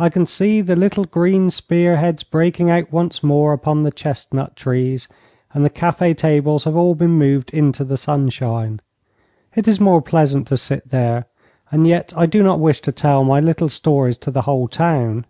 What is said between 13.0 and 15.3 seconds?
my little stories to the whole town.